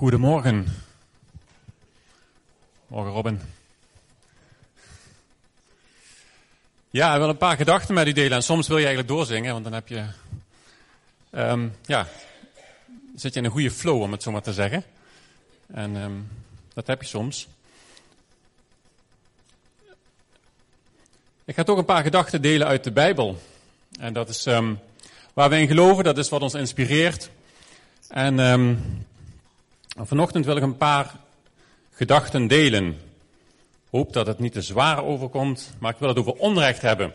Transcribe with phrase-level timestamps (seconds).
[0.00, 0.66] Goedemorgen.
[2.86, 3.40] Morgen Robin.
[6.90, 8.32] Ja, ik wil een paar gedachten met u delen.
[8.32, 10.04] En soms wil je eigenlijk doorzingen, want dan heb je.
[11.32, 12.06] Um, ja,
[13.16, 14.84] zit je in een goede flow, om het zo maar te zeggen.
[15.66, 16.28] En um,
[16.74, 17.48] dat heb je soms.
[21.44, 23.42] Ik ga toch een paar gedachten delen uit de Bijbel.
[23.98, 24.78] En dat is um,
[25.34, 27.30] waar we in geloven, dat is wat ons inspireert.
[28.08, 28.38] En
[30.06, 31.14] vanochtend wil ik een paar
[31.92, 32.88] gedachten delen.
[32.88, 32.96] Ik
[33.90, 37.12] hoop dat het niet te zwaar overkomt, maar ik wil het over onrecht hebben.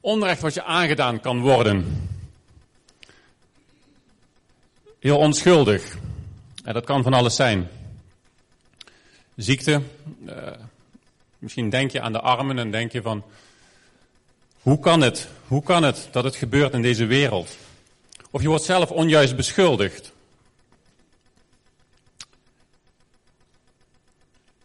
[0.00, 2.08] Onrecht wat je aangedaan kan worden.
[4.98, 5.96] Heel onschuldig.
[6.64, 7.68] En dat kan van alles zijn.
[9.36, 9.82] Ziekte.
[10.26, 10.34] Uh,
[11.38, 13.24] misschien denk je aan de armen en denk je van,
[14.62, 15.28] hoe kan het?
[15.46, 17.56] Hoe kan het dat het gebeurt in deze wereld?
[18.30, 20.12] Of je wordt zelf onjuist beschuldigd.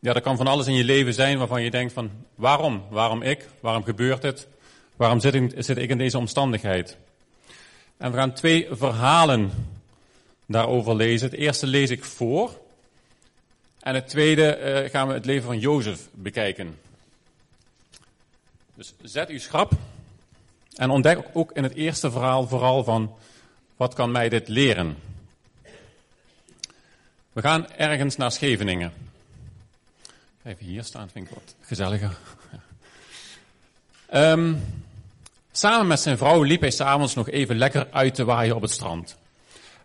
[0.06, 2.84] Ja, er kan van alles in je leven zijn waarvan je denkt van, waarom?
[2.90, 3.50] Waarom ik?
[3.60, 4.48] Waarom gebeurt het?
[4.96, 6.98] Waarom zit ik, zit ik in deze omstandigheid?
[7.98, 9.52] En we gaan twee verhalen
[10.46, 11.30] daarover lezen.
[11.30, 12.60] Het eerste lees ik voor.
[13.80, 16.78] En het tweede uh, gaan we het leven van Jozef bekijken.
[18.76, 19.72] Dus zet uw schrap
[20.76, 23.16] en ontdek ook in het eerste verhaal vooral van
[23.78, 24.98] wat kan mij dit leren.
[27.34, 29.05] We gaan ergens naar Scheveningen.
[30.46, 32.18] Even hier staan, vind ik wat gezelliger.
[34.14, 34.64] Um,
[35.52, 38.72] samen met zijn vrouw liep hij s'avonds nog even lekker uit te waaien op het
[38.72, 39.18] strand.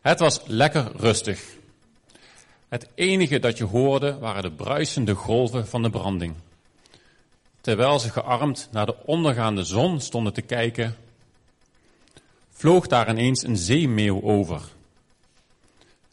[0.00, 1.44] Het was lekker rustig.
[2.68, 6.34] Het enige dat je hoorde waren de bruisende golven van de branding.
[7.60, 10.96] Terwijl ze gearmd naar de ondergaande zon stonden te kijken,
[12.50, 14.60] vloog daar ineens een zeemeeuw over.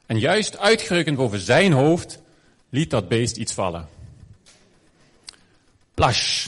[0.06, 2.22] En juist uitgerekend boven zijn hoofd
[2.70, 3.97] liet dat beest iets vallen.
[5.98, 6.48] Plash,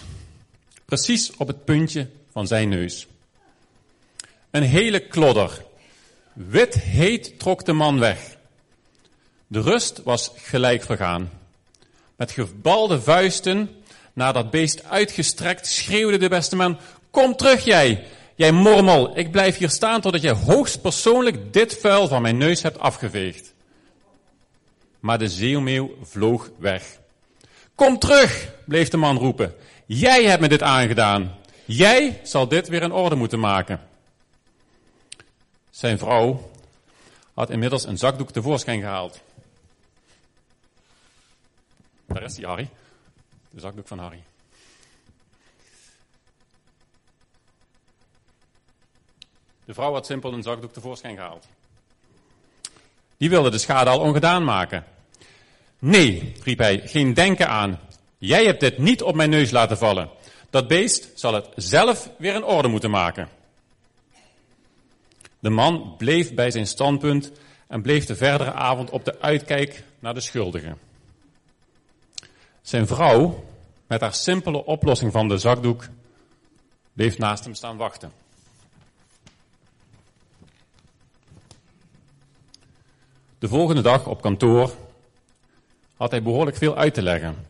[0.85, 3.07] precies op het puntje van zijn neus.
[4.51, 5.65] Een hele klodder,
[6.33, 8.37] wit heet trok de man weg.
[9.47, 11.31] De rust was gelijk vergaan.
[12.15, 13.69] Met gebalde vuisten
[14.13, 16.79] naar dat beest uitgestrekt schreeuwde de beste man,
[17.11, 18.05] kom terug jij,
[18.35, 22.79] jij mormel, ik blijf hier staan totdat jij hoogstpersoonlijk dit vuil van mijn neus hebt
[22.79, 23.53] afgeveegd.
[24.99, 26.99] Maar de zeemeeuw vloog weg.
[27.75, 29.55] Kom terug, bleef de man roepen.
[29.85, 31.35] Jij hebt me dit aangedaan.
[31.65, 33.87] Jij zal dit weer in orde moeten maken.
[35.69, 36.51] Zijn vrouw
[37.33, 39.21] had inmiddels een zakdoek tevoorschijn gehaald.
[42.05, 42.69] Daar is die Harry.
[43.49, 44.23] De zakdoek van Harry.
[49.65, 51.47] De vrouw had simpel een zakdoek tevoorschijn gehaald.
[53.17, 54.85] Die wilde de schade al ongedaan maken.
[55.79, 57.79] Nee, riep hij, geen denken aan.
[58.19, 60.09] Jij hebt dit niet op mijn neus laten vallen.
[60.49, 63.29] Dat beest zal het zelf weer in orde moeten maken.
[65.39, 67.31] De man bleef bij zijn standpunt
[67.67, 70.77] en bleef de verdere avond op de uitkijk naar de schuldigen.
[72.61, 73.43] Zijn vrouw,
[73.87, 75.87] met haar simpele oplossing van de zakdoek,
[76.93, 78.11] bleef naast hem staan wachten.
[83.39, 84.71] De volgende dag op kantoor
[85.97, 87.48] had hij behoorlijk veel uit te leggen.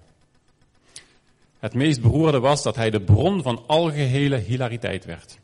[1.59, 5.37] Het meest beroerde was dat hij de bron van algehele hilariteit werd.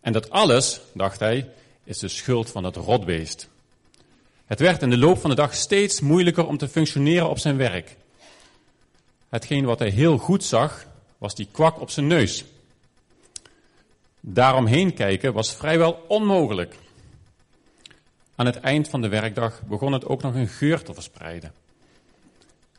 [0.00, 1.48] En dat alles, dacht hij,
[1.84, 3.48] is de schuld van het rotbeest.
[4.46, 7.56] Het werd in de loop van de dag steeds moeilijker om te functioneren op zijn
[7.56, 7.96] werk.
[9.28, 10.86] Hetgeen wat hij heel goed zag,
[11.18, 12.44] was die kwak op zijn neus.
[14.20, 16.74] Daaromheen kijken was vrijwel onmogelijk.
[18.34, 21.52] Aan het eind van de werkdag begon het ook nog een geur te verspreiden.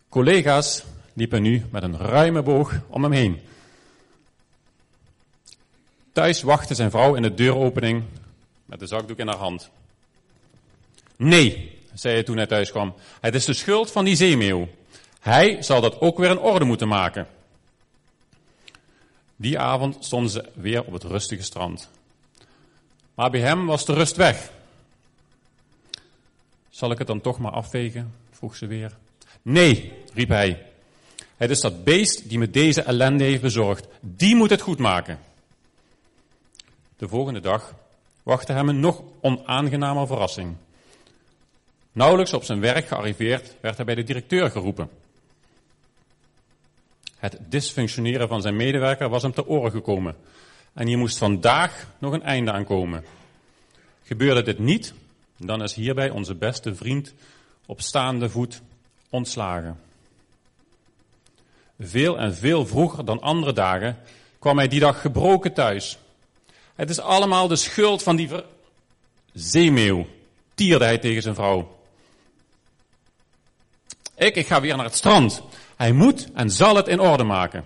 [0.09, 0.83] Collega's
[1.21, 3.39] liepen nu met een ruime boog om hem heen.
[6.11, 8.03] Thuis wachtte zijn vrouw in de deuropening
[8.65, 9.69] met de zakdoek in haar hand.
[11.15, 14.67] Nee, zei hij toen hij thuis kwam, het is de schuld van die zeemeeuw.
[15.19, 17.27] Hij zal dat ook weer in orde moeten maken.
[19.35, 21.89] Die avond stonden ze weer op het rustige strand.
[23.13, 24.51] Maar bij hem was de rust weg.
[26.69, 28.13] Zal ik het dan toch maar afvegen?
[28.31, 28.97] vroeg ze weer.
[29.41, 30.70] Nee, riep hij.
[31.41, 33.87] Het is dat beest die me deze ellende heeft bezorgd.
[33.99, 35.19] Die moet het goed maken.
[36.97, 37.73] De volgende dag
[38.23, 40.55] wachtte hem een nog onaangenamer verrassing.
[41.91, 44.89] Nauwelijks op zijn werk gearriveerd werd hij bij de directeur geroepen.
[47.17, 50.15] Het dysfunctioneren van zijn medewerker was hem te oren gekomen.
[50.73, 53.05] En hier moest vandaag nog een einde aan komen.
[54.03, 54.93] Gebeurde dit niet,
[55.37, 57.13] dan is hierbij onze beste vriend
[57.65, 58.61] op staande voet
[59.09, 59.89] ontslagen.
[61.83, 63.97] Veel en veel vroeger dan andere dagen
[64.39, 65.97] kwam hij die dag gebroken thuis.
[66.75, 68.45] Het is allemaal de schuld van die ver...
[69.33, 70.07] zeemeeuw,
[70.53, 71.79] tierde hij tegen zijn vrouw.
[74.15, 75.41] Ik, ik ga weer naar het strand.
[75.75, 77.65] Hij moet en zal het in orde maken.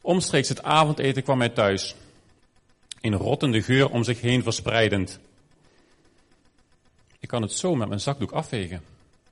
[0.00, 1.94] Omstreeks het avondeten kwam hij thuis,
[3.00, 5.18] in rottende geur om zich heen verspreidend.
[7.18, 8.82] Ik kan het zo met mijn zakdoek afvegen,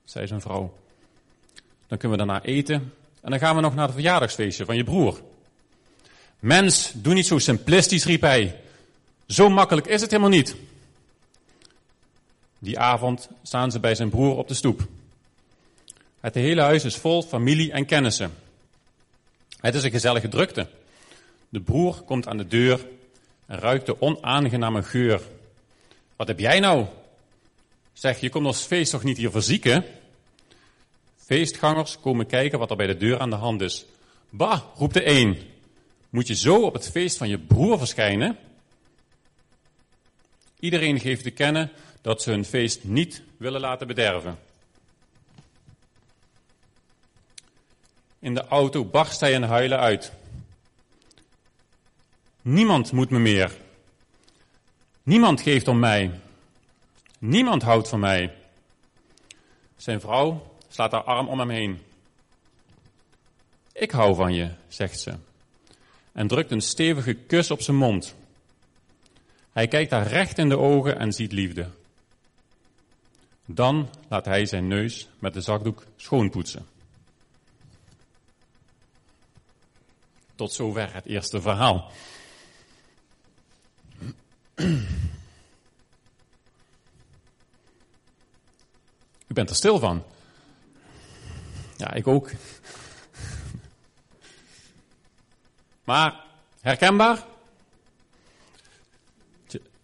[0.03, 0.73] zei zijn vrouw.
[1.91, 4.83] Dan kunnen we daarna eten en dan gaan we nog naar het verjaardagsfeestje van je
[4.83, 5.21] broer.
[6.39, 8.59] Mens, doe niet zo simplistisch, riep hij.
[9.27, 10.55] Zo makkelijk is het helemaal niet.
[12.59, 14.87] Die avond staan ze bij zijn broer op de stoep.
[16.19, 18.33] Het hele huis is vol familie en kennissen.
[19.59, 20.67] Het is een gezellige drukte.
[21.49, 22.87] De broer komt aan de deur
[23.45, 25.21] en ruikt de onaangename geur.
[26.15, 26.85] Wat heb jij nou?
[27.93, 29.85] Zeg, je komt als feest toch niet hier voor zieken?
[31.25, 33.85] Feestgangers komen kijken wat er bij de deur aan de hand is.
[34.29, 35.37] Bah, roept de een.
[36.09, 38.37] Moet je zo op het feest van je broer verschijnen?
[40.59, 41.71] Iedereen geeft te kennen
[42.01, 44.39] dat ze hun feest niet willen laten bederven.
[48.19, 50.11] In de auto barst hij in huilen uit.
[52.41, 53.57] Niemand moet me meer.
[55.03, 56.11] Niemand geeft om mij.
[57.19, 58.33] Niemand houdt van mij.
[59.77, 61.81] Zijn vrouw slaat haar arm om hem heen.
[63.73, 65.13] Ik hou van je, zegt ze.
[66.11, 68.15] En drukt een stevige kus op zijn mond.
[69.51, 71.69] Hij kijkt haar recht in de ogen en ziet liefde.
[73.45, 76.65] Dan laat hij zijn neus met de zakdoek schoonpoetsen.
[80.35, 81.91] Tot zover het eerste verhaal.
[89.27, 90.03] U bent er stil van.
[91.81, 92.29] Ja, ik ook.
[95.83, 96.15] Maar
[96.61, 97.25] herkenbaar?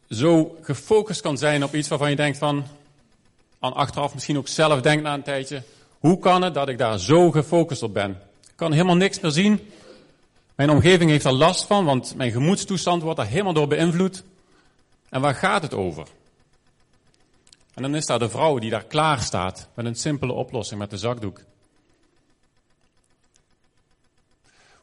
[0.09, 2.65] Zo gefocust kan zijn op iets waarvan je denkt van,
[3.59, 5.63] aan achteraf misschien ook zelf denkt na een tijdje,
[5.99, 8.11] hoe kan het dat ik daar zo gefocust op ben?
[8.41, 9.71] Ik kan helemaal niks meer zien.
[10.55, 14.23] Mijn omgeving heeft er last van, want mijn gemoedstoestand wordt daar helemaal door beïnvloed.
[15.09, 16.07] En waar gaat het over?
[17.73, 20.89] En dan is daar de vrouw die daar klaar staat met een simpele oplossing, met
[20.89, 21.41] de zakdoek.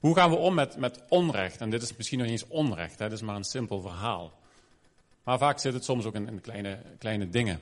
[0.04, 1.60] Hoe gaan we om met, met onrecht?
[1.60, 3.08] En dit is misschien nog eens onrecht, hè?
[3.08, 4.32] dit is maar een simpel verhaal.
[5.22, 7.60] Maar vaak zit het soms ook in, in kleine, kleine dingen.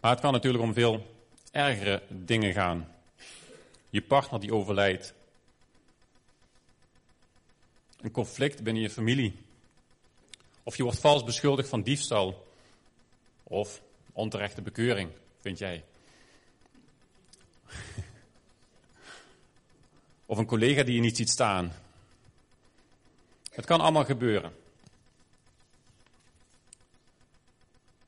[0.00, 1.06] Maar het kan natuurlijk om veel
[1.50, 2.94] ergere dingen gaan.
[3.90, 5.14] Je partner die overlijdt.
[8.00, 9.36] Een conflict binnen je familie.
[10.62, 12.46] Of je wordt vals beschuldigd van diefstal.
[13.42, 15.10] Of onterechte bekeuring,
[15.40, 15.84] vind jij.
[20.32, 21.72] Of een collega die je niet ziet staan.
[23.50, 24.52] Het kan allemaal gebeuren.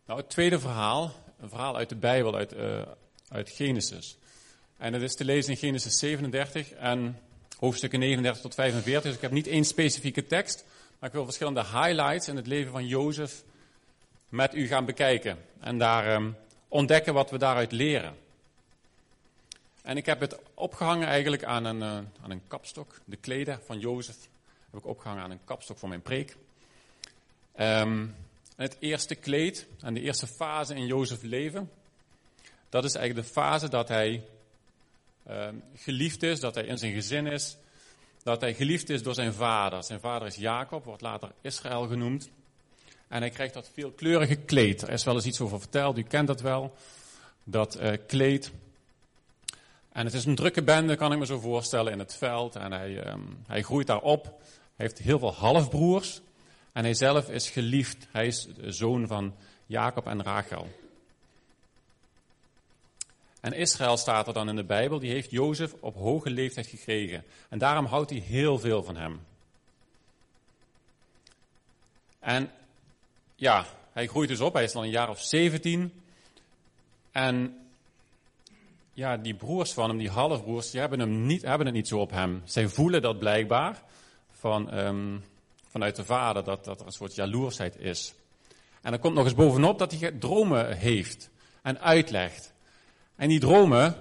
[0.07, 2.83] Nou, het tweede verhaal, een verhaal uit de Bijbel, uit, uh,
[3.29, 4.17] uit Genesis.
[4.77, 7.19] En het is te lezen in Genesis 37 en
[7.59, 9.03] hoofdstukken 39 tot 45.
[9.03, 10.65] Dus ik heb niet één specifieke tekst,
[10.99, 13.43] maar ik wil verschillende highlights in het leven van Jozef
[14.29, 15.39] met u gaan bekijken.
[15.61, 16.37] En daar um,
[16.69, 18.24] ontdekken wat we daaruit leren.
[19.85, 23.01] En ik heb het opgehangen eigenlijk aan een, uh, aan een kapstok.
[23.05, 24.17] De kleden van Jozef
[24.71, 26.37] heb ik opgehangen aan een kapstok voor mijn preek.
[27.61, 28.15] Um,
[28.57, 31.71] het eerste kleed en de eerste fase in Jozefs leven,
[32.69, 34.25] dat is eigenlijk de fase dat hij
[35.31, 37.57] uh, geliefd is, dat hij in zijn gezin is,
[38.23, 39.85] dat hij geliefd is door zijn vader.
[39.85, 42.31] Zijn vader is Jacob, wordt later Israël genoemd.
[43.09, 44.83] En hij krijgt dat veelkleurige kleed.
[44.83, 46.75] Er is wel eens iets over verteld, u kent dat wel.
[47.45, 48.53] Dat uh, kleed.
[49.95, 52.57] En het is een drukke bende, kan ik me zo voorstellen, in het veld.
[52.57, 54.43] En hij, um, hij groeit daar op.
[54.77, 56.21] Heeft heel veel halfbroers.
[56.73, 58.07] En hij zelf is geliefd.
[58.11, 59.35] Hij is zoon van
[59.67, 60.69] Jacob en Rachel.
[63.41, 67.25] En Israël staat er dan in de Bijbel, die heeft Jozef op hoge leeftijd gekregen.
[67.49, 69.21] En daarom houdt hij heel veel van hem.
[72.19, 72.51] En
[73.35, 76.03] ja, hij groeit dus op, hij is dan een jaar of 17.
[77.13, 77.64] En
[78.95, 81.99] ja, die broers van hem, die halfbroers, die hebben, hem niet, hebben het niet zo
[81.99, 82.43] op hem.
[82.45, 83.83] Zij voelen dat blijkbaar
[84.31, 85.25] van, um,
[85.69, 88.15] vanuit de vader, dat, dat er een soort jaloersheid is.
[88.83, 91.31] En dan komt nog eens bovenop dat hij dromen heeft
[91.63, 92.53] en uitlegt.
[93.17, 93.97] En die dromen,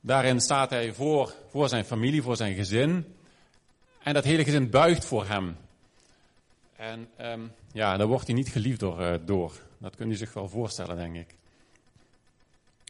[0.00, 3.14] daarin staat hij voor, voor zijn familie, voor zijn gezin.
[4.02, 5.56] En dat hele gezin buigt voor hem.
[6.76, 10.32] En um, ja, daar wordt hij niet geliefd door, uh, door, Dat kunt u zich
[10.32, 11.34] wel voorstellen, denk ik.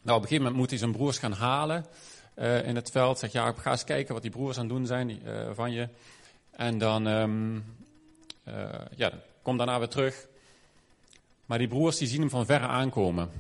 [0.09, 1.87] Nou, op een gegeven moment moet hij zijn broers gaan halen
[2.39, 3.19] uh, in het veld.
[3.19, 5.89] Zegt, ja, ga eens kijken wat die broers aan het doen zijn uh, van je.
[6.51, 7.65] En dan, um,
[8.97, 9.13] ja,
[9.43, 10.27] kom daarna weer terug.
[11.47, 13.31] Maar die broers die zien hem van verre aankomen.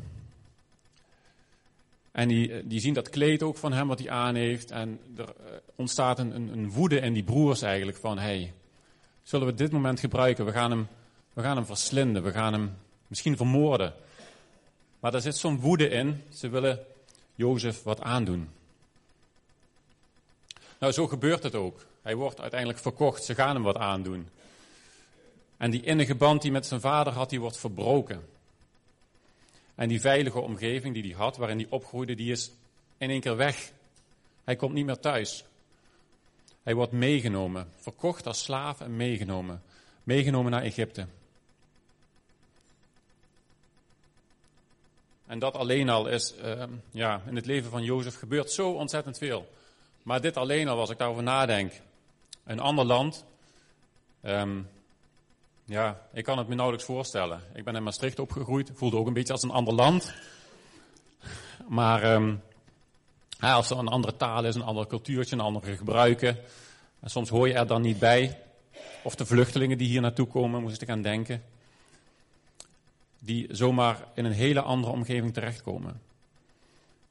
[2.12, 4.70] En die, die zien dat kleed ook van hem wat hij aan heeft.
[4.70, 5.34] En er
[5.74, 8.52] ontstaat een, een, een woede in die broers eigenlijk van, hey,
[9.22, 10.44] zullen we dit moment gebruiken?
[10.44, 10.88] We gaan hem,
[11.32, 13.94] we gaan hem verslinden, we gaan hem misschien vermoorden.
[15.00, 16.22] Maar daar zit zo'n woede in.
[16.32, 16.84] Ze willen
[17.34, 18.48] Jozef wat aandoen.
[20.78, 21.86] Nou, zo gebeurt het ook.
[22.02, 23.24] Hij wordt uiteindelijk verkocht.
[23.24, 24.28] Ze gaan hem wat aandoen.
[25.56, 28.28] En die innige band die met zijn vader had, die wordt verbroken.
[29.74, 32.50] En die veilige omgeving die hij had, waarin hij opgroeide, die is
[32.98, 33.72] in één keer weg.
[34.44, 35.44] Hij komt niet meer thuis.
[36.62, 39.62] Hij wordt meegenomen, verkocht als slaaf en meegenomen.
[40.02, 41.06] Meegenomen naar Egypte.
[45.28, 49.18] En dat alleen al is, uh, ja, in het leven van Jozef gebeurt zo ontzettend
[49.18, 49.48] veel.
[50.02, 51.72] Maar dit alleen al, als ik daarover nadenk,
[52.44, 53.24] een ander land,
[54.22, 54.68] um,
[55.64, 57.42] ja, ik kan het me nauwelijks voorstellen.
[57.54, 60.14] Ik ben in Maastricht opgegroeid, voelde ook een beetje als een ander land.
[61.68, 62.42] Maar um,
[63.28, 66.38] ja, als er een andere taal is, een ander cultuurtje, een andere gebruiken,
[67.00, 68.38] en soms hoor je er dan niet bij.
[69.02, 71.42] Of de vluchtelingen die hier naartoe komen, moest ik aan denken
[73.18, 76.00] die zomaar in een hele andere omgeving terechtkomen.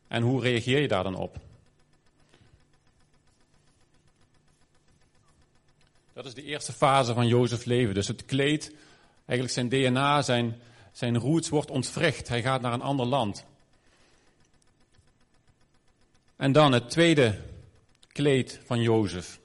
[0.07, 1.37] En hoe reageer je daar dan op?
[6.13, 7.93] Dat is de eerste fase van Jozefs leven.
[7.93, 8.73] Dus het kleed,
[9.25, 10.61] eigenlijk zijn DNA, zijn,
[10.91, 12.27] zijn roots wordt ontwricht.
[12.27, 13.45] Hij gaat naar een ander land.
[16.35, 17.41] En dan het tweede
[18.07, 19.39] kleed van Jozef.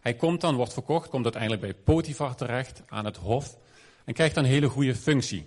[0.00, 3.56] Hij komt dan, wordt verkocht, komt uiteindelijk bij Potifar terecht aan het hof
[4.04, 5.46] en krijgt een hele goede functie.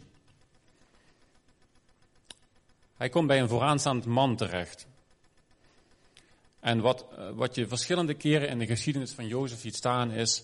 [2.98, 4.88] Hij komt bij een vooraanstaand man terecht.
[6.60, 10.44] En wat, eh, wat je verschillende keren in de geschiedenis van Jozef ziet staan is,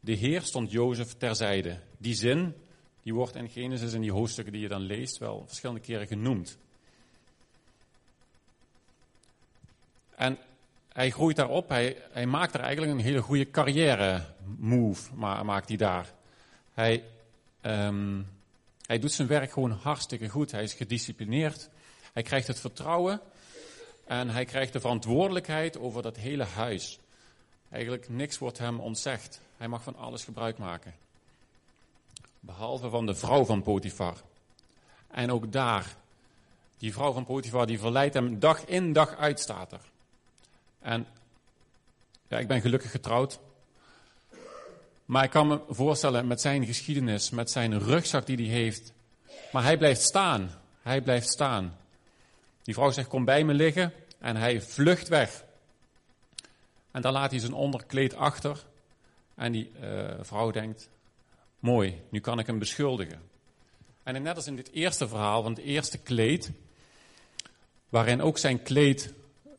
[0.00, 1.80] de Heer stond Jozef terzijde.
[1.98, 2.54] Die zin,
[3.02, 6.58] die wordt in Genesis in die hoofdstukken die je dan leest wel verschillende keren genoemd.
[10.16, 10.38] En
[10.92, 15.76] hij groeit daarop, hij, hij maakt er eigenlijk een hele goede carrière move, maakt hij
[15.76, 16.12] daar.
[16.74, 17.04] Hij
[17.66, 18.28] Um,
[18.86, 20.50] hij doet zijn werk gewoon hartstikke goed.
[20.50, 21.68] Hij is gedisciplineerd.
[22.12, 23.20] Hij krijgt het vertrouwen.
[24.04, 26.98] En hij krijgt de verantwoordelijkheid over dat hele huis.
[27.70, 29.40] Eigenlijk niks wordt hem ontzegd.
[29.56, 30.94] Hij mag van alles gebruik maken.
[32.40, 34.16] Behalve van de vrouw van Potifar.
[35.10, 35.96] En ook daar,
[36.78, 39.80] die vrouw van Potifar, die verleidt hem dag in dag uit, staat er.
[40.78, 41.06] En
[42.28, 43.38] ja, ik ben gelukkig getrouwd.
[45.06, 48.92] Maar ik kan me voorstellen met zijn geschiedenis, met zijn rugzak die hij heeft.
[49.52, 50.50] Maar hij blijft staan.
[50.82, 51.76] Hij blijft staan.
[52.62, 53.92] Die vrouw zegt: Kom bij me liggen.
[54.18, 55.44] En hij vlucht weg.
[56.90, 58.64] En dan laat hij zijn onderkleed achter.
[59.34, 60.88] En die uh, vrouw denkt:
[61.58, 63.20] Mooi, nu kan ik hem beschuldigen.
[64.02, 66.50] En net als in dit eerste verhaal van het eerste kleed,
[67.88, 69.14] waarin ook zijn kleed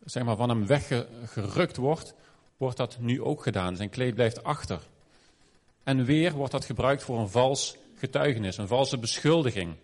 [0.05, 2.13] zeg maar, van hem weggerukt wordt,
[2.57, 3.75] wordt dat nu ook gedaan.
[3.75, 4.79] Zijn kleed blijft achter.
[5.87, 9.75] En weer wordt dat gebruikt voor een vals getuigenis, een valse beschuldiging.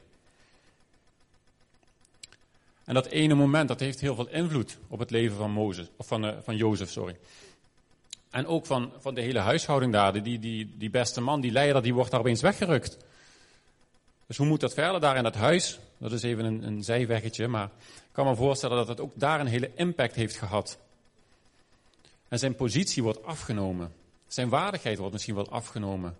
[2.84, 6.08] En dat ene moment, dat heeft heel veel invloed op het leven van, Mozes, of
[6.08, 6.90] van, uh, van Jozef.
[6.90, 7.18] Sorry.
[8.30, 10.24] En ook van, van de hele huishouding daar.
[10.24, 12.98] Die, die, die beste man, die leider, die wordt daar opeens weggerukt.
[14.28, 15.80] Dus hoe moet dat verder daar in dat huis?
[15.98, 19.40] Dat is even een, een zijweggetje, maar ik kan me voorstellen dat het ook daar
[19.40, 20.78] een hele impact heeft gehad.
[22.28, 24.02] En zijn positie wordt afgenomen.
[24.34, 26.18] Zijn waardigheid wordt misschien wel afgenomen.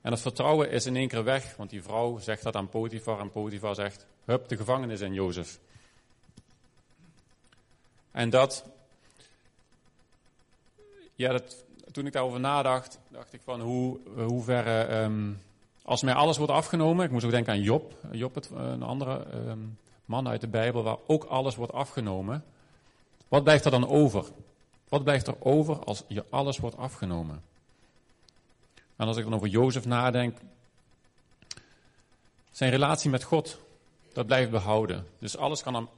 [0.00, 3.20] En het vertrouwen is in één keer weg, want die vrouw zegt dat aan Potifar
[3.20, 5.58] en Potifar zegt, hup, de gevangenis in Jozef.
[8.10, 8.64] En dat,
[11.14, 15.42] ja, dat, toen ik daarover nadacht, dacht ik van hoe, hoe ver, um,
[15.82, 19.26] als mij alles wordt afgenomen, ik moest ook denken aan Job, Job het, een andere
[19.34, 22.44] um, man uit de Bijbel, waar ook alles wordt afgenomen.
[23.28, 24.24] Wat blijft er dan over?
[24.94, 27.42] Wat blijft er over als je alles wordt afgenomen?
[28.96, 30.38] En als ik dan over Jozef nadenk,
[32.50, 33.58] zijn relatie met God,
[34.12, 35.06] dat blijft behouden.
[35.18, 35.88] Dus alles kan hem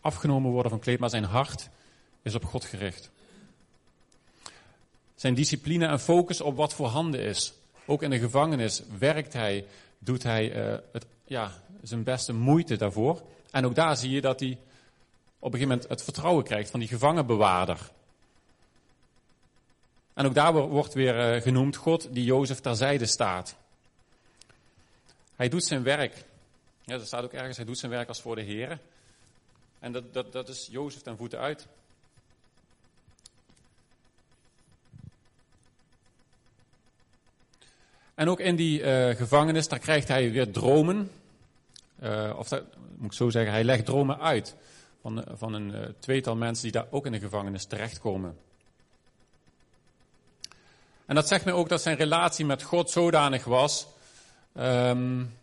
[0.00, 1.68] afgenomen worden van kleed, maar zijn hart
[2.22, 3.10] is op God gericht.
[5.14, 7.52] Zijn discipline en focus op wat voorhanden is.
[7.86, 9.66] Ook in de gevangenis werkt hij,
[9.98, 11.52] doet hij uh, het, ja,
[11.82, 13.22] zijn beste moeite daarvoor.
[13.50, 14.58] En ook daar zie je dat hij
[15.38, 17.96] op een gegeven moment het vertrouwen krijgt van die gevangenbewaarder.
[20.18, 23.56] En ook daar wordt weer eh, genoemd God die Jozef terzijde staat.
[25.36, 26.24] Hij doet zijn werk.
[26.84, 28.78] Ja, er staat ook ergens, hij doet zijn werk als voor de Heer.
[29.78, 31.66] En dat, dat, dat is Jozef ten voeten uit.
[38.14, 41.10] En ook in die uh, gevangenis, daar krijgt hij weer dromen.
[42.02, 42.64] Uh, of dat,
[42.96, 44.54] moet ik zo zeggen, hij legt dromen uit.
[45.00, 48.46] Van, van een tweetal mensen die daar ook in de gevangenis terechtkomen.
[51.08, 53.86] En dat zegt mij ook dat zijn relatie met God zodanig was.
[54.58, 55.36] Um,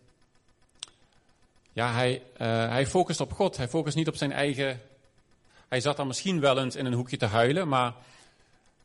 [1.72, 3.56] ja, hij, hij focust op God.
[3.56, 4.80] Hij focust niet op zijn eigen.
[5.68, 7.94] Hij zat dan misschien wel eens in een hoekje te huilen, maar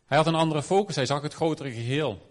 [0.06, 0.96] hij had een andere focus.
[0.96, 2.30] Hij zag het grotere geheel.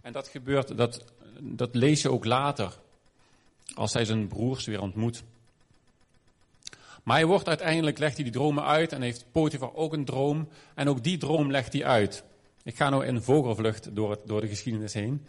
[0.00, 1.04] En dat gebeurt, dat,
[1.38, 2.72] dat lees je ook later,
[3.74, 5.22] als hij zijn broers weer ontmoet.
[7.02, 10.48] Maar hij wordt uiteindelijk, legt hij die dromen uit en heeft Potifar ook een droom.
[10.74, 12.24] En ook die droom legt hij uit.
[12.62, 15.26] Ik ga nou in vogelvlucht door, het, door de geschiedenis heen.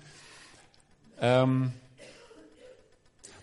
[1.24, 1.74] Um,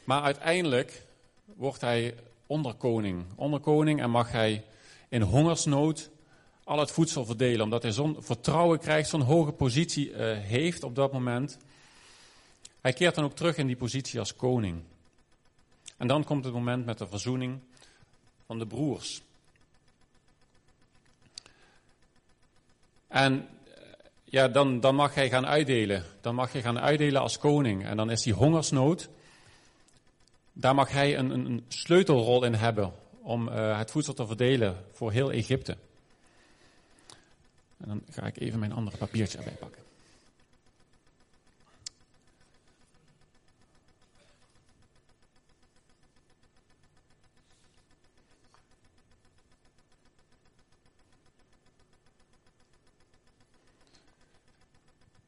[0.04, 1.02] maar uiteindelijk
[1.44, 2.14] wordt hij
[2.46, 3.24] onderkoning.
[3.34, 4.64] Onderkoning en mag hij
[5.08, 6.10] in hongersnood
[6.64, 10.94] al het voedsel verdelen, omdat hij zo'n vertrouwen krijgt, zo'n hoge positie uh, heeft op
[10.94, 11.58] dat moment.
[12.80, 14.82] Hij keert dan ook terug in die positie als koning.
[15.96, 17.58] En dan komt het moment met de verzoening
[18.46, 19.22] van de broers.
[23.08, 23.48] En
[24.28, 26.04] ja, dan, dan mag hij gaan uitdelen.
[26.20, 27.84] Dan mag hij gaan uitdelen als koning.
[27.84, 29.08] En dan is die hongersnood.
[30.52, 32.92] Daar mag hij een, een sleutelrol in hebben
[33.22, 35.76] om uh, het voedsel te verdelen voor heel Egypte.
[37.78, 39.85] En dan ga ik even mijn andere papiertje erbij pakken.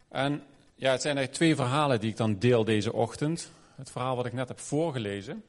[0.09, 0.43] En
[0.75, 3.51] ja, het zijn eigenlijk twee verhalen die ik dan deel deze ochtend.
[3.75, 5.45] Het verhaal wat ik net heb voorgelezen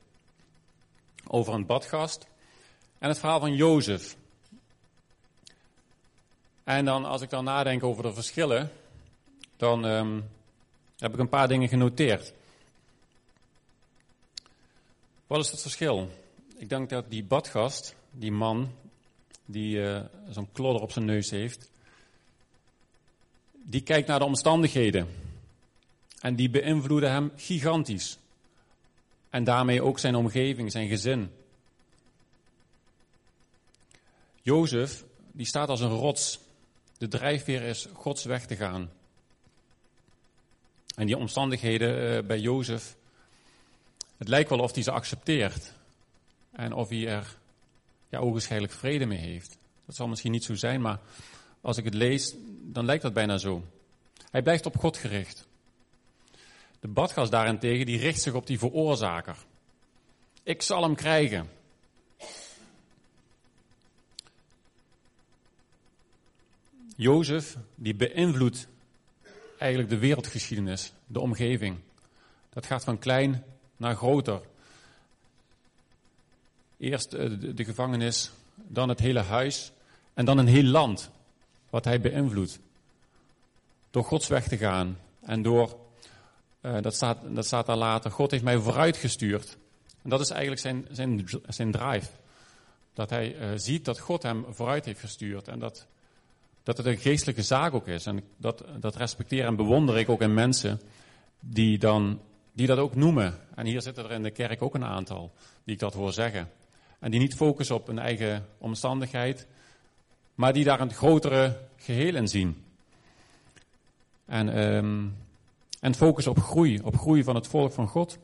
[1.27, 2.27] over een badgast.
[2.97, 4.15] En het verhaal van Jozef.
[6.63, 8.71] En dan, als ik dan nadenk over de verschillen,
[9.57, 10.29] dan um,
[10.97, 12.33] heb ik een paar dingen genoteerd.
[15.27, 16.09] Wat is het verschil?
[16.55, 18.71] Ik denk dat die badgast, die man,
[19.45, 21.69] die uh, zo'n klodder op zijn neus heeft,
[23.69, 25.07] die kijkt naar de omstandigheden.
[26.19, 28.17] En die beïnvloeden hem gigantisch.
[29.29, 31.31] En daarmee ook zijn omgeving, zijn gezin.
[34.41, 36.39] Jozef, die staat als een rots.
[36.97, 38.89] De drijfveer is Gods weg te gaan.
[40.95, 42.95] En die omstandigheden uh, bij Jozef,
[44.17, 45.73] het lijkt wel of hij ze accepteert.
[46.51, 47.37] En of hij er
[48.09, 49.57] ja, ogenschijnlijk vrede mee heeft.
[49.85, 50.99] Dat zal misschien niet zo zijn, maar
[51.61, 52.35] als ik het lees,
[52.71, 53.63] dan lijkt dat bijna zo.
[54.31, 55.47] Hij blijft op God gericht.
[56.79, 59.37] De badgast daarentegen, die richt zich op die veroorzaker.
[60.43, 61.49] Ik zal hem krijgen.
[66.95, 68.67] Jozef, die beïnvloedt
[69.57, 71.77] eigenlijk de wereldgeschiedenis, de omgeving.
[72.49, 73.43] Dat gaat van klein
[73.77, 74.41] naar groter.
[76.77, 79.71] Eerst de gevangenis, dan het hele huis
[80.13, 81.11] en dan een heel land
[81.69, 82.59] wat hij beïnvloedt.
[83.91, 85.77] Door Gods weg te gaan en door,
[86.61, 89.57] uh, dat, staat, dat staat daar later, God heeft mij vooruitgestuurd.
[90.01, 92.09] En dat is eigenlijk zijn, zijn, zijn drive.
[92.93, 95.87] Dat hij uh, ziet dat God hem vooruit heeft gestuurd en dat,
[96.63, 98.05] dat het een geestelijke zaak ook is.
[98.05, 100.81] En dat, dat respecteer en bewonder ik ook in mensen
[101.39, 103.39] die, dan, die dat ook noemen.
[103.55, 105.31] En hier zitten er in de kerk ook een aantal
[105.63, 106.49] die ik dat hoor zeggen.
[106.99, 109.47] En die niet focussen op een eigen omstandigheid,
[110.39, 112.63] maar die daar een grotere geheel in zien.
[114.25, 115.17] En, um,
[115.79, 118.17] en focus op groei, op groei van het volk van God.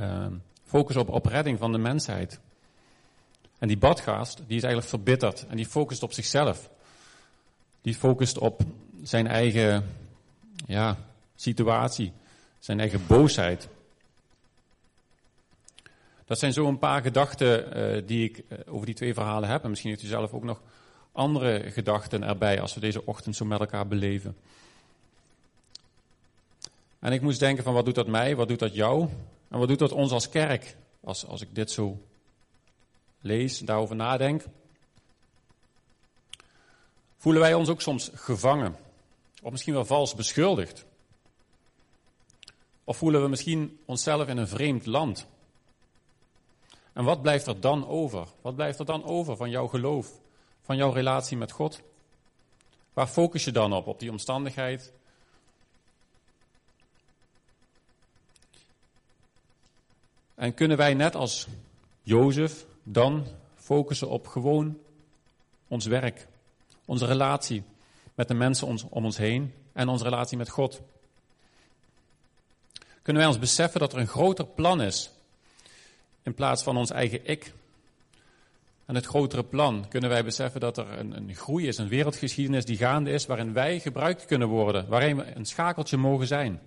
[0.00, 2.40] Um, focus op, op redding van de mensheid.
[3.58, 6.70] En die badgast, die is eigenlijk verbitterd en die focust op zichzelf.
[7.80, 8.62] Die focust op
[9.02, 9.86] zijn eigen
[10.66, 10.96] ja,
[11.34, 12.12] situatie,
[12.58, 13.68] zijn eigen boosheid.
[16.24, 19.62] Dat zijn zo een paar gedachten uh, die ik uh, over die twee verhalen heb.
[19.62, 20.60] En misschien heeft u zelf ook nog
[21.18, 24.36] andere gedachten erbij als we deze ochtend zo met elkaar beleven.
[26.98, 29.08] En ik moest denken van wat doet dat mij, wat doet dat jou
[29.48, 32.02] en wat doet dat ons als kerk als, als ik dit zo
[33.20, 34.44] lees, daarover nadenk.
[37.16, 38.76] Voelen wij ons ook soms gevangen
[39.42, 40.84] of misschien wel vals beschuldigd?
[42.84, 45.26] Of voelen we misschien onszelf in een vreemd land?
[46.92, 48.26] En wat blijft er dan over?
[48.40, 50.12] Wat blijft er dan over van jouw geloof?
[50.68, 51.80] Van jouw relatie met God?
[52.92, 53.86] Waar focus je dan op?
[53.86, 54.92] Op die omstandigheid?
[60.34, 61.46] En kunnen wij net als
[62.02, 64.78] Jozef dan focussen op gewoon
[65.68, 66.26] ons werk,
[66.84, 67.62] onze relatie
[68.14, 70.80] met de mensen om ons heen en onze relatie met God?
[73.02, 75.10] Kunnen wij ons beseffen dat er een groter plan is
[76.22, 77.52] in plaats van ons eigen ik?
[78.88, 82.64] En het grotere plan kunnen wij beseffen dat er een, een groei is, een wereldgeschiedenis
[82.64, 86.60] die gaande is, waarin wij gebruikt kunnen worden, waarin we een schakeltje mogen zijn.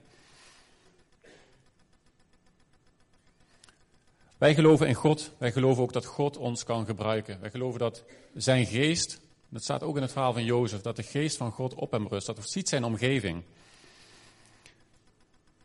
[4.37, 5.31] Wij geloven in God.
[5.37, 7.41] Wij geloven ook dat God ons kan gebruiken.
[7.41, 8.03] Wij geloven dat
[8.35, 11.73] zijn geest, dat staat ook in het verhaal van Jozef, dat de geest van God
[11.73, 12.25] op hem rust.
[12.25, 13.43] Dat ziet zijn omgeving.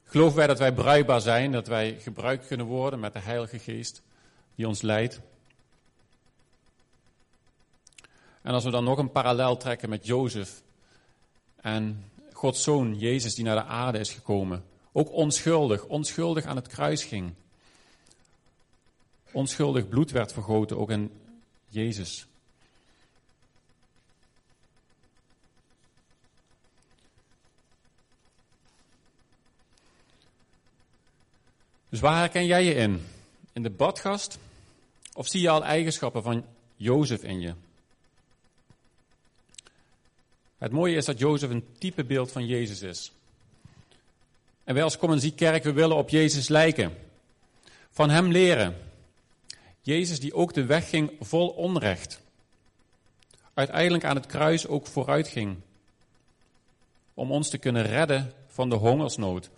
[0.05, 4.03] Geloven wij dat wij bruikbaar zijn, dat wij gebruikt kunnen worden met de Heilige Geest
[4.55, 5.21] die ons leidt?
[8.47, 10.63] En als we dan nog een parallel trekken met Jozef
[11.57, 16.67] en Gods zoon Jezus die naar de aarde is gekomen, ook onschuldig, onschuldig aan het
[16.67, 17.33] kruis ging.
[19.33, 21.11] Onschuldig bloed werd vergoten, ook in
[21.69, 22.27] Jezus.
[31.89, 33.07] Dus waar herken jij je in?
[33.53, 34.39] In de badgast?
[35.13, 36.45] Of zie je al eigenschappen van
[36.77, 37.55] Jozef in je?
[40.59, 43.13] Het mooie is dat Jozef een typebeeld van Jezus is.
[44.65, 46.97] En wij als Kom Kerk, willen op Jezus lijken.
[47.91, 48.77] Van hem leren.
[49.81, 52.21] Jezus die ook de weg ging vol onrecht.
[53.55, 55.57] Uiteindelijk aan het kruis ook vooruit ging.
[57.15, 59.51] Om ons te kunnen redden van de hongersnood.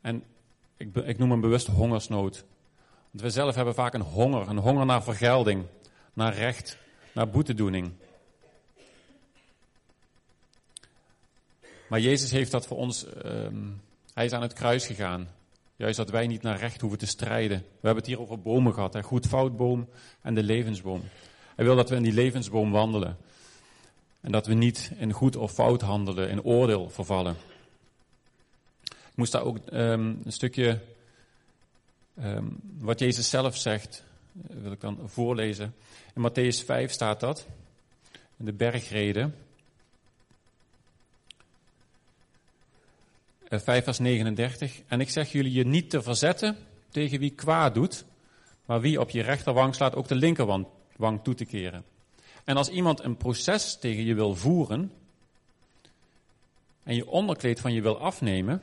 [0.00, 0.24] En
[0.76, 2.44] ik, ik noem hem bewust hongersnood.
[3.10, 4.48] Want we zelf hebben vaak een honger.
[4.48, 5.64] Een honger naar vergelding.
[6.12, 6.78] Naar recht.
[7.12, 7.92] Naar boetedoening.
[11.92, 13.56] Maar Jezus heeft dat voor ons, ehm,
[14.14, 15.28] hij is aan het kruis gegaan.
[15.76, 17.58] Juist dat wij niet naar recht hoeven te strijden.
[17.58, 19.02] We hebben het hier over bomen gehad, hè?
[19.02, 19.88] goed foutboom
[20.22, 21.02] en de levensboom.
[21.56, 23.16] Hij wil dat we in die levensboom wandelen.
[24.20, 27.36] En dat we niet in goed of fout handelen, in oordeel vervallen.
[28.84, 30.78] Ik moest daar ook ehm, een stukje,
[32.14, 32.46] ehm,
[32.78, 34.04] wat Jezus zelf zegt,
[34.48, 35.74] eh, wil ik dan voorlezen.
[36.14, 37.46] In Matthäus 5 staat dat,
[38.36, 39.34] in de bergreden.
[43.60, 44.80] 5 eh, vers 39.
[44.86, 46.56] En ik zeg jullie je niet te verzetten
[46.90, 48.04] tegen wie kwaad doet,
[48.64, 50.66] maar wie op je rechterwang slaat ook de linkerwang
[51.22, 51.84] toe te keren.
[52.44, 54.92] En als iemand een proces tegen je wil voeren
[56.82, 58.62] en je onderkleed van je wil afnemen,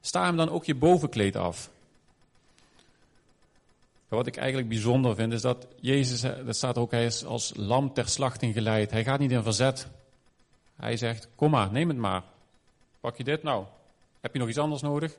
[0.00, 1.70] sta hem dan ook je bovenkleed af.
[4.08, 7.92] Wat ik eigenlijk bijzonder vind is dat Jezus, dat staat ook, hij is als lam
[7.92, 8.90] ter slachting geleid.
[8.90, 9.86] Hij gaat niet in verzet.
[10.76, 12.22] Hij zegt, kom maar, neem het maar.
[13.00, 13.64] Pak je dit nou?
[14.28, 15.16] Heb je nog iets anders nodig?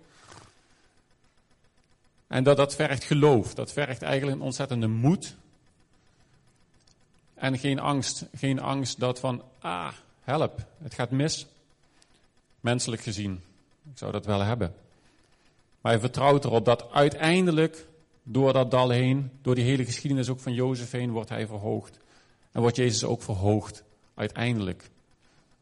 [2.27, 3.53] En dat, dat vergt geloof.
[3.53, 5.35] Dat vergt eigenlijk een ontzettende moed.
[7.33, 8.25] En geen angst.
[8.35, 9.91] Geen angst dat van, ah,
[10.21, 11.47] help, het gaat mis.
[12.59, 13.41] Menselijk gezien.
[13.91, 14.73] Ik zou dat wel hebben.
[15.81, 17.85] Maar hij vertrouwt erop dat uiteindelijk,
[18.23, 21.99] door dat dal heen, door die hele geschiedenis ook van Jozef heen, wordt hij verhoogd.
[22.51, 23.83] En wordt Jezus ook verhoogd.
[24.13, 24.89] Uiteindelijk.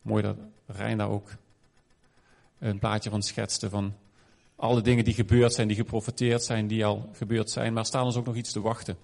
[0.02, 0.38] Mooi dat
[0.98, 1.30] daar ook
[2.60, 3.96] een plaatje van schetste van
[4.56, 7.74] alle dingen die gebeurd zijn, die geprofiteerd zijn, die al gebeurd zijn.
[7.74, 8.98] Maar staan ons ook nog iets te wachten.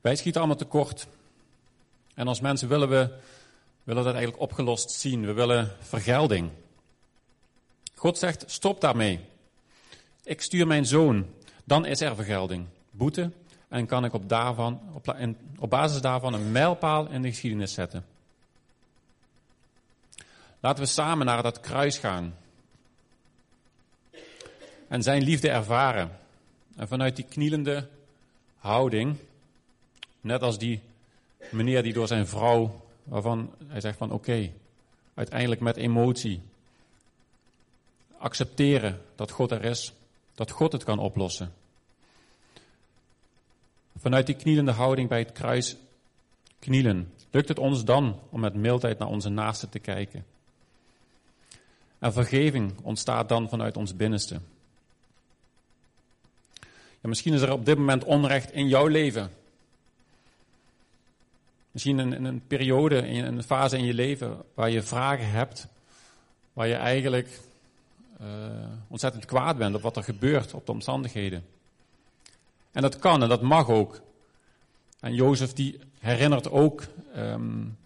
[0.00, 1.06] Wij schieten allemaal tekort.
[2.14, 3.18] En als mensen willen we
[3.84, 5.26] willen dat eigenlijk opgelost zien.
[5.26, 6.50] We willen vergelding.
[7.94, 9.20] God zegt: stop daarmee.
[10.22, 11.26] Ik stuur mijn zoon.
[11.64, 12.66] Dan is er vergelding.
[12.90, 13.30] Boete
[13.74, 15.16] en kan ik op, daarvan, op,
[15.58, 18.04] op basis daarvan een mijlpaal in de geschiedenis zetten.
[20.60, 22.34] Laten we samen naar dat kruis gaan.
[24.88, 26.18] En zijn liefde ervaren.
[26.76, 27.88] En vanuit die knielende
[28.58, 29.16] houding,
[30.20, 30.80] net als die
[31.50, 34.50] meneer die door zijn vrouw, waarvan hij zegt van oké,
[35.14, 36.42] uiteindelijk met emotie,
[38.18, 39.92] accepteren dat God er is,
[40.34, 41.52] dat God het kan oplossen.
[44.04, 45.76] Vanuit die knielende houding bij het kruis
[46.58, 50.24] knielen, lukt het ons dan om met mildheid naar onze naasten te kijken.
[51.98, 54.40] En vergeving ontstaat dan vanuit ons binnenste.
[57.00, 59.30] Ja, misschien is er op dit moment onrecht in jouw leven.
[61.70, 65.66] Misschien in, een periode, in een fase in je leven waar je vragen hebt,
[66.52, 67.40] waar je eigenlijk
[68.20, 68.26] uh,
[68.88, 71.53] ontzettend kwaad bent op wat er gebeurt, op de omstandigheden.
[72.74, 74.00] En dat kan en dat mag ook.
[75.00, 76.82] En Jozef die herinnert ook,
[77.16, 77.78] um,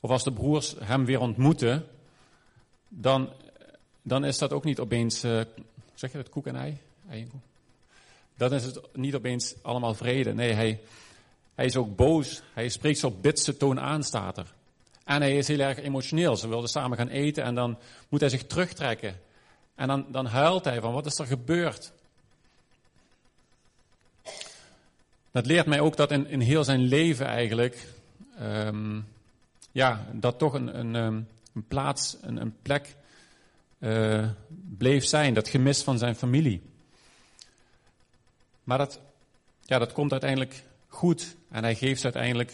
[0.00, 1.86] of als de broers hem weer ontmoeten,
[2.88, 3.30] dan,
[4.02, 5.40] dan is dat ook niet opeens, uh,
[5.94, 6.78] zeg je dat, koek en ei?
[8.36, 10.34] Dan is het niet opeens allemaal vrede.
[10.34, 10.80] Nee, hij,
[11.54, 12.42] hij is ook boos.
[12.52, 14.54] Hij spreekt zo op bitse toon aan, staat er.
[15.04, 16.36] En hij is heel erg emotioneel.
[16.36, 17.78] Ze wilden samen gaan eten en dan
[18.08, 19.20] moet hij zich terugtrekken.
[19.74, 21.92] En dan, dan huilt hij van, wat is er gebeurd?
[25.32, 27.88] Dat leert mij ook dat in, in heel zijn leven eigenlijk,
[28.40, 29.06] um,
[29.72, 31.20] ja, dat toch een, een, ehm,
[31.68, 32.96] plaats, een, een plek
[33.78, 34.28] uh,
[34.78, 35.34] bleef zijn.
[35.34, 36.62] Dat gemis van zijn familie.
[38.64, 39.00] Maar dat,
[39.60, 41.36] ja, dat komt uiteindelijk goed.
[41.50, 42.52] En hij geeft ze uiteindelijk,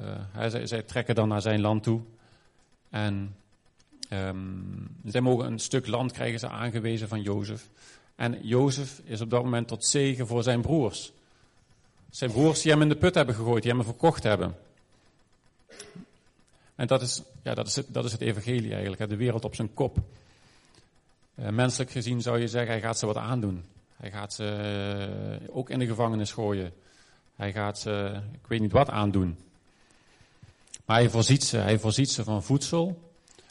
[0.00, 2.00] uh, hij, zij trekken dan naar zijn land toe.
[2.90, 3.36] En
[4.10, 7.68] um, zij mogen een stuk land krijgen ze aangewezen van Jozef.
[8.14, 11.12] En Jozef is op dat moment tot zegen voor zijn broers.
[12.10, 14.56] Zijn broers die hem in de put hebben gegooid, die hem verkocht hebben.
[16.74, 19.54] En dat is, ja, dat is, het, dat is het evangelie eigenlijk, de wereld op
[19.54, 19.98] zijn kop.
[21.34, 23.64] Uh, menselijk gezien zou je zeggen, hij gaat ze wat aandoen.
[23.96, 26.72] Hij gaat ze uh, ook in de gevangenis gooien.
[27.36, 29.38] Hij gaat ze, ik weet niet wat aandoen.
[30.84, 33.10] Maar hij voorziet ze, hij voorziet ze van voedsel.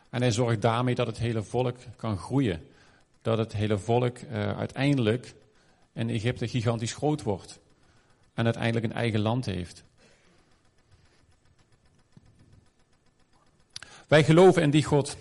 [0.09, 2.67] En hij zorgt daarmee dat het hele volk kan groeien.
[3.21, 5.33] Dat het hele volk uh, uiteindelijk
[5.93, 7.59] in Egypte gigantisch groot wordt
[8.35, 9.83] en uiteindelijk een eigen land heeft.
[14.07, 15.17] Wij geloven in die God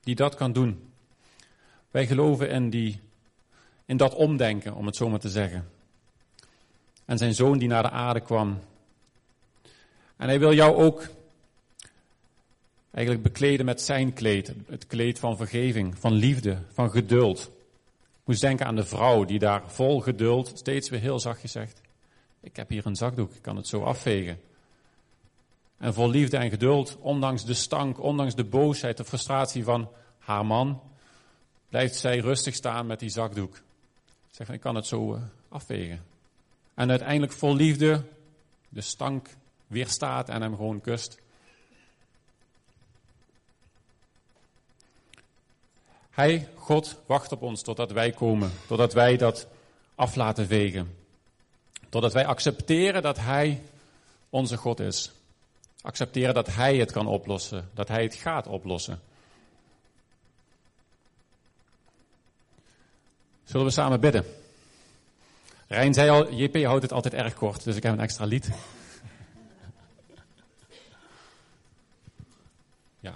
[0.00, 0.92] die dat kan doen.
[1.90, 3.00] Wij geloven in, die,
[3.84, 5.68] in dat omdenken, om het zo maar te zeggen.
[7.04, 8.58] En zijn zoon die naar de aarde kwam.
[10.16, 11.08] En hij wil jou ook
[12.90, 14.52] eigenlijk bekleden met zijn kleed.
[14.66, 17.50] Het kleed van vergeving, van liefde, van geduld.
[18.24, 21.80] Moest denken aan de vrouw die daar vol geduld steeds weer heel zachtjes zegt.
[22.44, 24.40] Ik heb hier een zakdoek, ik kan het zo afvegen.
[25.78, 30.46] En vol liefde en geduld, ondanks de stank, ondanks de boosheid, de frustratie van haar
[30.46, 30.82] man,
[31.68, 33.60] blijft zij rustig staan met die zakdoek.
[34.30, 36.04] Zeg van, ik kan het zo uh, afvegen.
[36.74, 38.04] En uiteindelijk vol liefde
[38.68, 39.28] de stank
[39.66, 41.18] weerstaat en hem gewoon kust.
[46.10, 49.48] Hij, God, wacht op ons totdat wij komen, totdat wij dat
[49.94, 51.03] af laten vegen.
[51.94, 53.62] Totdat wij accepteren dat Hij
[54.30, 55.12] onze God is.
[55.80, 59.00] Accepteren dat Hij het kan oplossen, dat Hij het gaat oplossen.
[63.44, 64.24] Zullen we samen bidden?
[65.66, 68.50] Rijn zei al, JP houdt het altijd erg kort, dus ik heb een extra lied.
[73.00, 73.14] Ja.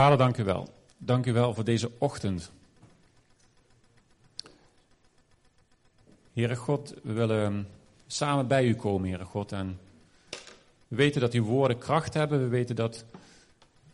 [0.00, 0.68] Vader, dank u wel.
[0.98, 2.52] Dank u wel voor deze ochtend.
[6.32, 7.68] Heere God, we willen
[8.06, 9.52] samen bij u komen, Heere God.
[9.52, 9.78] En
[10.88, 12.38] we weten dat uw woorden kracht hebben.
[12.42, 13.04] We weten dat,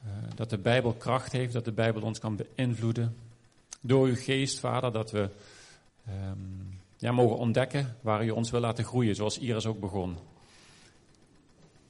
[0.05, 3.17] uh, dat de Bijbel kracht heeft, dat de Bijbel ons kan beïnvloeden.
[3.81, 5.29] Door uw geest, Vader, dat we
[6.09, 10.17] um, ja, mogen ontdekken waar u ons wil laten groeien, zoals Iris ook begon.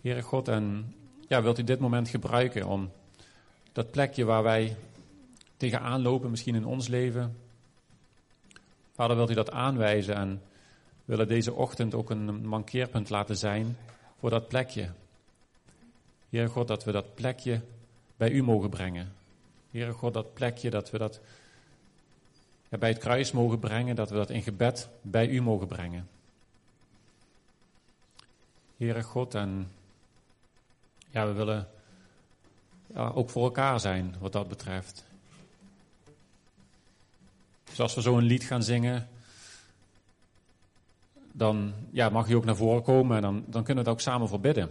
[0.01, 0.95] Heere God, en
[1.29, 2.91] ja, wilt u dit moment gebruiken om
[3.77, 4.77] dat plekje waar wij
[5.57, 7.37] tegenaan lopen, misschien in ons leven.
[8.95, 10.43] Vader, wilt u dat aanwijzen en
[11.05, 13.77] willen deze ochtend ook een mankeerpunt laten zijn
[14.19, 14.91] voor dat plekje.
[16.29, 17.61] Heere God, dat we dat plekje
[18.17, 19.13] bij u mogen brengen.
[19.71, 21.21] Heere God, dat plekje dat we dat
[22.69, 26.09] bij het kruis mogen brengen, dat we dat in gebed bij u mogen brengen.
[28.77, 29.71] Heere God, en
[31.11, 31.69] ja, we willen
[32.95, 35.05] ook voor elkaar zijn wat dat betreft.
[37.65, 39.09] Dus als we zo een lied gaan zingen,
[41.33, 44.05] dan ja, mag je ook naar voren komen en dan, dan kunnen we het ook
[44.05, 44.71] samen voor bidden.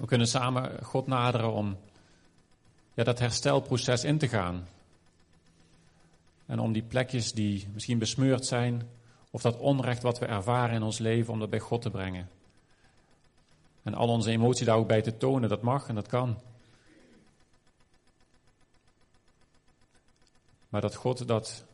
[0.00, 1.76] We kunnen samen God naderen om
[2.94, 4.68] ja, dat herstelproces in te gaan.
[6.46, 8.88] En om die plekjes die misschien besmeurd zijn,
[9.30, 12.28] of dat onrecht wat we ervaren in ons leven, om dat bij God te brengen.
[13.86, 16.38] En al onze emotie daar ook bij te tonen, dat mag en dat kan.
[20.68, 21.64] Maar dat God dat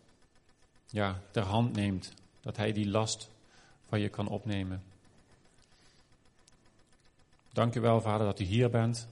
[0.86, 3.30] ja, ter hand neemt, dat Hij die last
[3.88, 4.82] van je kan opnemen.
[7.52, 9.08] Dank u wel, Vader, dat u hier bent.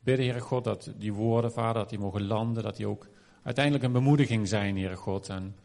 [0.00, 3.06] Bidden, Heere God, dat die woorden, Vader, dat die mogen landen, dat die ook
[3.42, 5.28] uiteindelijk een bemoediging zijn, Heere God.
[5.28, 5.56] En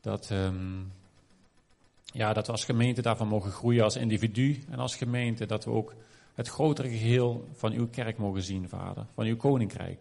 [0.00, 0.92] dat, um,
[2.12, 5.46] ja, dat we als gemeente daarvan mogen groeien als individu en als gemeente.
[5.46, 5.94] Dat we ook
[6.34, 9.98] het grotere geheel van uw kerk mogen zien, Vader, van uw koninkrijk.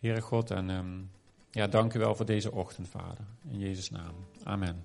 [0.00, 1.10] Heere God, en um,
[1.50, 3.24] Ja, dank u wel voor deze ochtend, Vader.
[3.50, 4.14] In Jezus' naam.
[4.44, 4.84] Amen.